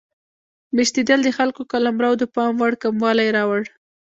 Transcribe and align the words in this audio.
میشتېدل 0.75 1.19
د 1.23 1.29
خلکو 1.37 1.61
قلمرو 1.71 2.11
د 2.21 2.23
پام 2.35 2.53
وړ 2.61 2.73
کموالی 2.83 3.27
راوړ. 3.37 3.61